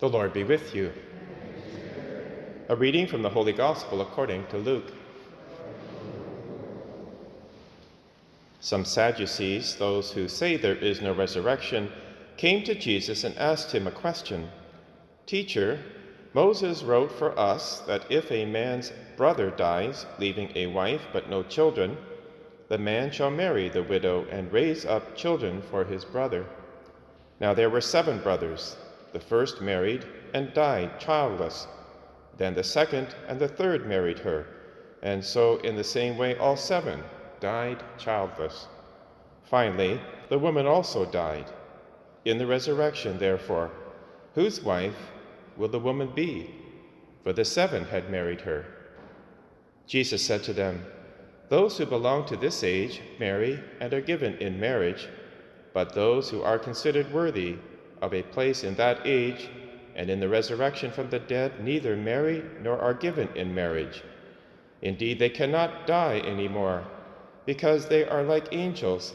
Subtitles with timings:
[0.00, 0.94] The Lord be with you.
[2.70, 4.94] A reading from the Holy Gospel according to Luke.
[8.60, 11.92] Some Sadducees, those who say there is no resurrection,
[12.38, 14.48] came to Jesus and asked him a question
[15.26, 15.78] Teacher,
[16.32, 21.42] Moses wrote for us that if a man's brother dies, leaving a wife but no
[21.42, 21.98] children,
[22.68, 26.46] the man shall marry the widow and raise up children for his brother.
[27.38, 28.78] Now there were seven brothers.
[29.12, 30.04] The first married
[30.34, 31.66] and died childless.
[32.36, 34.46] Then the second and the third married her,
[35.02, 37.02] and so in the same way all seven
[37.40, 38.68] died childless.
[39.42, 41.50] Finally, the woman also died.
[42.24, 43.70] In the resurrection, therefore,
[44.34, 45.10] whose wife
[45.56, 46.54] will the woman be?
[47.24, 48.64] For the seven had married her.
[49.86, 50.84] Jesus said to them,
[51.48, 55.08] Those who belong to this age marry and are given in marriage,
[55.74, 57.56] but those who are considered worthy
[58.00, 59.48] of a place in that age
[59.94, 64.02] and in the resurrection from the dead neither marry nor are given in marriage.
[64.82, 66.84] Indeed, they cannot die any more,
[67.44, 69.12] because they are like angels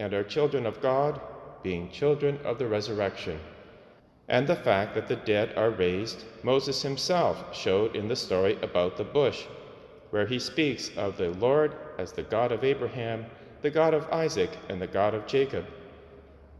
[0.00, 1.20] and are children of God,
[1.62, 3.38] being children of the resurrection.
[4.28, 8.96] And the fact that the dead are raised, Moses himself showed in the story about
[8.96, 9.44] the bush,
[10.10, 13.26] where he speaks of the Lord as the God of Abraham,
[13.62, 15.66] the God of Isaac, and the God of Jacob.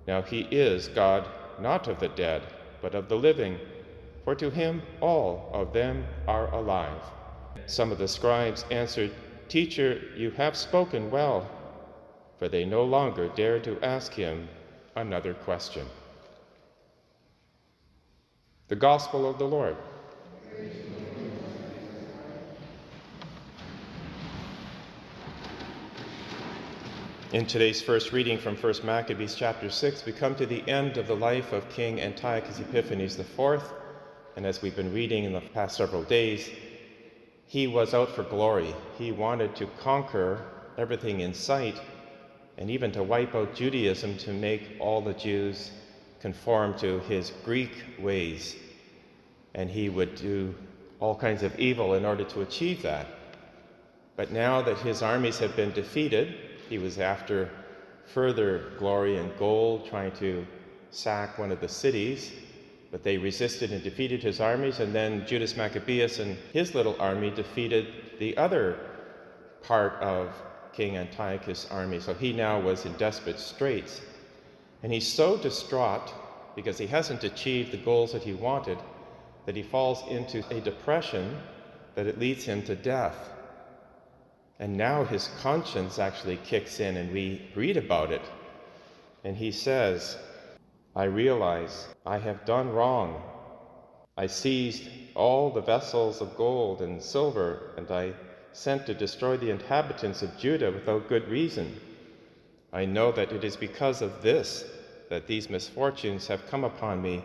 [0.07, 1.27] Now he is God
[1.61, 2.43] not of the dead,
[2.81, 3.59] but of the living,
[4.25, 7.03] for to him all of them are alive.
[7.67, 9.13] Some of the scribes answered,
[9.49, 11.49] Teacher, you have spoken well,
[12.39, 14.49] for they no longer dared to ask him
[14.97, 15.87] another question.
[18.69, 19.77] The Gospel of the Lord.
[27.35, 31.09] In today's first reading from 1 Maccabees chapter 6, we come to the end of
[31.09, 33.61] the life of King Antiochus Epiphanes IV.
[34.37, 36.49] And as we've been reading in the past several days,
[37.49, 38.73] he was out for glory.
[38.97, 40.45] He wanted to conquer
[40.79, 41.81] everything in sight
[42.57, 45.73] and even to wipe out Judaism to make all the Jews
[46.21, 48.55] conform to his Greek ways.
[49.57, 50.55] And he would do
[51.01, 53.09] all kinds of evil in order to achieve that.
[54.15, 56.37] But now that his armies have been defeated,
[56.69, 57.51] he was after
[58.07, 60.47] further glory and gold, trying to
[60.91, 62.33] sack one of the cities,
[62.91, 64.81] but they resisted and defeated his armies.
[64.81, 67.89] And then Judas Maccabeus and his little army defeated
[68.19, 68.79] the other
[69.63, 70.33] part of
[70.73, 72.01] King Antiochus' army.
[72.01, 74.01] So he now was in desperate straits.
[74.83, 76.13] And he's so distraught
[76.55, 78.79] because he hasn't achieved the goals that he wanted
[79.47, 81.37] that he falls into a depression
[81.95, 83.31] that it leads him to death.
[84.65, 88.23] And now his conscience actually kicks in, and we read about it.
[89.23, 90.17] And he says,
[90.97, 93.23] I realize I have done wrong.
[94.17, 98.15] I seized all the vessels of gold and silver, and I
[98.55, 101.79] sent to destroy the inhabitants of Judah without good reason.
[102.73, 104.65] I know that it is because of this
[105.11, 107.23] that these misfortunes have come upon me.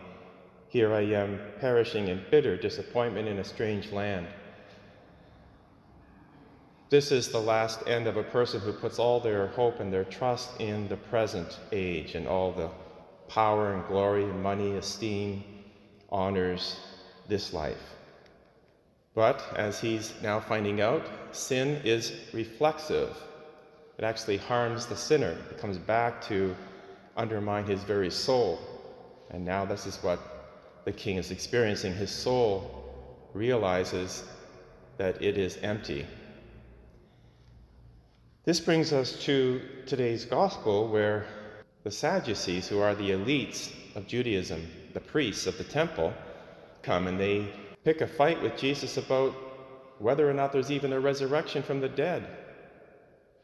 [0.67, 4.27] Here I am perishing in bitter disappointment in a strange land.
[6.89, 10.05] This is the last end of a person who puts all their hope and their
[10.05, 12.71] trust in the present age and all the
[13.27, 15.43] power and glory, money, esteem,
[16.09, 16.79] honors
[17.27, 17.93] this life.
[19.13, 23.15] But as he's now finding out, sin is reflexive.
[23.99, 25.37] It actually harms the sinner.
[25.51, 26.55] It comes back to
[27.15, 28.59] undermine his very soul.
[29.29, 31.93] And now this is what the king is experiencing.
[31.93, 32.83] His soul
[33.35, 34.23] realizes
[34.97, 36.07] that it is empty
[38.45, 41.25] this brings us to today's gospel, where
[41.83, 46.13] the Sadducees, who are the elites of Judaism, the priests of the temple,
[46.81, 47.51] come and they
[47.83, 49.35] pick a fight with Jesus about
[49.99, 52.25] whether or not there's even a resurrection from the dead.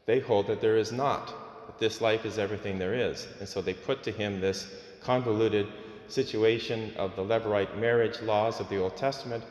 [0.06, 1.26] They hold that there is not,
[1.66, 3.28] that this life is everything there is.
[3.40, 5.66] And so they put to him this convoluted
[6.08, 9.44] situation of the Levirate marriage laws of the Old Testament,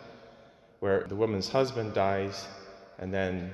[0.79, 2.47] where the woman's husband dies
[2.99, 3.53] and then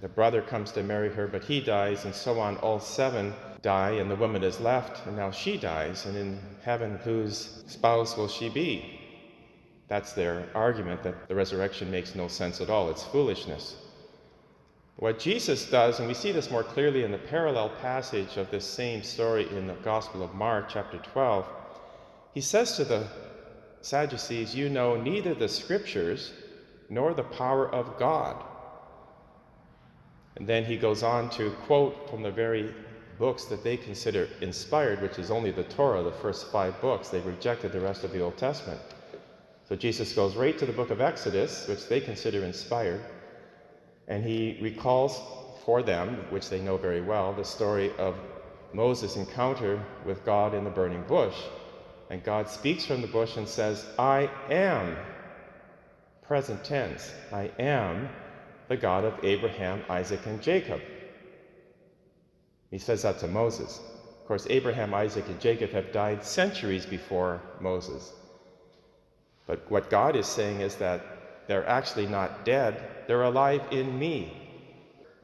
[0.00, 2.56] the brother comes to marry her, but he dies, and so on.
[2.58, 3.32] All seven
[3.62, 6.06] die, and the woman is left, and now she dies.
[6.06, 9.00] And in heaven, whose spouse will she be?
[9.88, 12.90] That's their argument that the resurrection makes no sense at all.
[12.90, 13.76] It's foolishness.
[14.96, 18.64] What Jesus does, and we see this more clearly in the parallel passage of this
[18.64, 21.46] same story in the Gospel of Mark, chapter 12,
[22.32, 23.06] he says to the
[23.80, 26.32] Sadducees, You know neither the scriptures
[26.88, 28.44] nor the power of God.
[30.36, 32.74] And then he goes on to quote from the very
[33.18, 37.08] books that they consider inspired, which is only the Torah, the first five books.
[37.08, 38.80] They rejected the rest of the Old Testament.
[39.68, 43.00] So Jesus goes right to the book of Exodus, which they consider inspired,
[44.08, 45.20] and he recalls
[45.64, 48.18] for them, which they know very well, the story of
[48.74, 51.36] Moses' encounter with God in the burning bush.
[52.10, 54.96] And God speaks from the bush and says, I am,
[56.22, 58.10] present tense, I am
[58.68, 60.80] the God of Abraham, Isaac, and Jacob.
[62.70, 63.80] He says that to Moses.
[64.20, 68.12] Of course, Abraham, Isaac, and Jacob have died centuries before Moses.
[69.46, 71.02] But what God is saying is that
[71.46, 74.32] they're actually not dead, they're alive in me.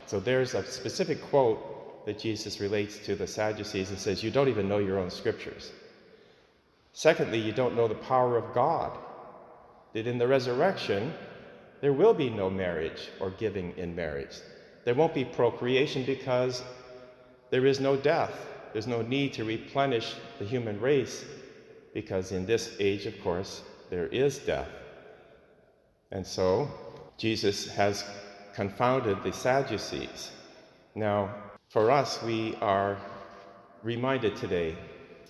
[0.07, 4.49] So there's a specific quote that Jesus relates to the Sadducees and says, You don't
[4.49, 5.73] even know your own scriptures.
[6.93, 8.99] Secondly, you don't know the power of God.
[9.93, 11.15] That in the resurrection,
[11.81, 14.37] there will be no marriage or giving in marriage.
[14.85, 16.62] There won't be procreation because
[17.50, 18.32] there is no death.
[18.73, 21.25] There's no need to replenish the human race
[21.93, 24.69] because in this age, of course, there is death.
[26.12, 26.69] And so
[27.19, 28.05] Jesus has
[28.55, 30.31] confounded the Sadducees.
[30.94, 31.35] Now,
[31.69, 32.99] for us, we are
[33.82, 34.77] reminded today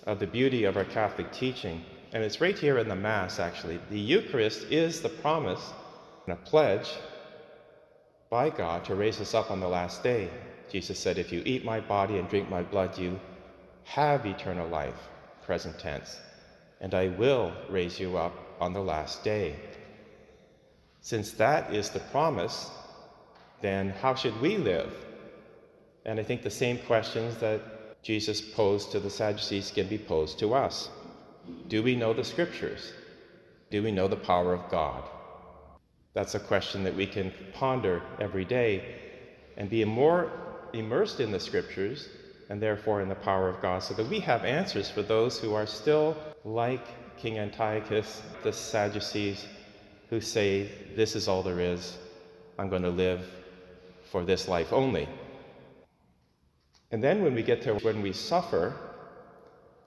[0.05, 1.83] of the beauty of our Catholic teaching.
[2.13, 3.79] And it's right here in the Mass, actually.
[3.89, 5.71] The Eucharist is the promise
[6.25, 6.89] and a pledge
[8.29, 10.29] by God to raise us up on the last day.
[10.71, 13.19] Jesus said, If you eat my body and drink my blood, you
[13.83, 15.09] have eternal life,
[15.45, 16.19] present tense,
[16.79, 19.55] and I will raise you up on the last day.
[21.01, 22.69] Since that is the promise,
[23.59, 24.93] then how should we live?
[26.05, 27.61] And I think the same questions that
[28.03, 30.89] Jesus posed to the Sadducees can be posed to us.
[31.67, 32.93] Do we know the scriptures?
[33.69, 35.03] Do we know the power of God?
[36.13, 38.95] That's a question that we can ponder every day
[39.57, 40.31] and be more
[40.73, 42.09] immersed in the scriptures
[42.49, 45.53] and therefore in the power of God so that we have answers for those who
[45.53, 46.85] are still like
[47.17, 49.45] King Antiochus, the Sadducees,
[50.09, 51.97] who say, This is all there is.
[52.59, 53.25] I'm going to live
[54.11, 55.07] for this life only.
[56.91, 58.75] And then when we get to when we suffer,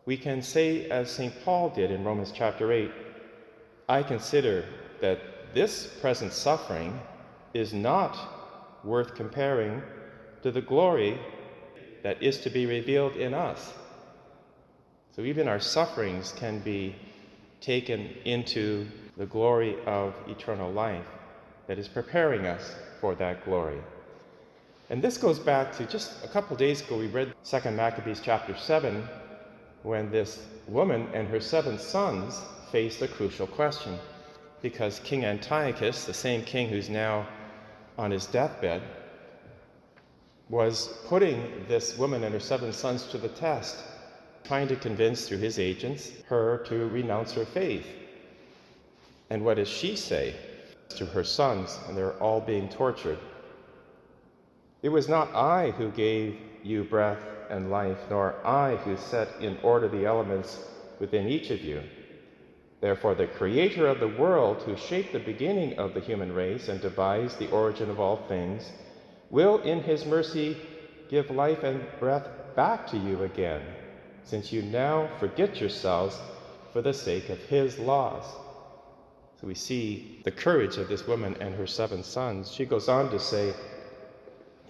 [0.06, 1.35] we can say, as St.
[1.44, 2.91] Paul did in Romans chapter 8,
[3.88, 4.65] I consider
[5.00, 5.21] that
[5.54, 7.00] this present suffering
[7.54, 8.18] is not
[8.84, 9.82] worth comparing
[10.42, 11.18] to the glory
[12.02, 13.72] that is to be revealed in us.
[15.16, 16.94] So even our sufferings can be
[17.60, 18.86] taken into
[19.16, 21.06] the glory of eternal life
[21.66, 23.78] that is preparing us for that glory.
[24.90, 28.54] And this goes back to just a couple days ago, we read 2 Maccabees chapter
[28.56, 29.08] 7,
[29.82, 32.40] when this woman and her seven sons
[32.70, 33.98] faced a crucial question.
[34.64, 37.28] Because King Antiochus, the same king who's now
[37.99, 38.81] on his deathbed,
[40.49, 43.76] was putting this woman and her seven sons to the test
[44.43, 47.87] trying to convince through his agents her to renounce her faith.
[49.28, 50.34] And what does she say
[50.96, 51.78] to her sons?
[51.87, 53.19] And they're all being tortured.
[54.81, 57.20] It was not I who gave you breath
[57.50, 60.58] and life, nor I who set in order the elements
[61.00, 61.82] within each of you.
[62.84, 66.82] Therefore, the Creator of the world, who shaped the beginning of the human race and
[66.82, 68.72] devised the origin of all things,
[69.31, 70.58] will in His mercy
[71.08, 73.62] give life and breath back to you again
[74.25, 76.19] since you now forget yourselves
[76.75, 78.25] for the sake of his laws.
[79.40, 82.52] So we see the courage of this woman and her seven sons.
[82.52, 83.54] She goes on to say,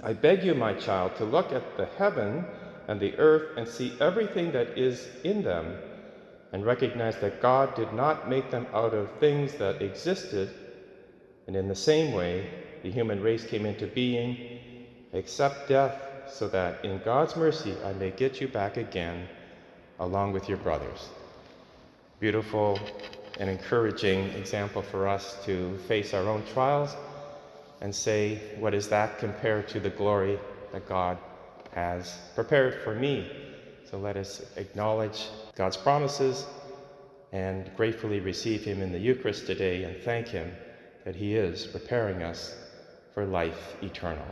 [0.04, 2.44] I beg you, my child, to look at the heaven
[2.86, 5.78] and the earth and see everything that is in them,
[6.54, 10.48] and recognize that God did not make them out of things that existed.
[11.48, 12.48] And in the same way,
[12.84, 14.60] the human race came into being,
[15.12, 19.26] except death, so that in God's mercy I may get you back again
[19.98, 21.08] along with your brothers.
[22.20, 22.78] Beautiful
[23.40, 26.94] and encouraging example for us to face our own trials
[27.80, 30.38] and say, What is that compared to the glory
[30.70, 31.18] that God
[31.72, 33.28] has prepared for me?
[33.94, 36.46] So let us acknowledge God's promises
[37.30, 40.50] and gratefully receive Him in the Eucharist today and thank Him
[41.04, 42.56] that He is preparing us
[43.12, 44.26] for life eternal.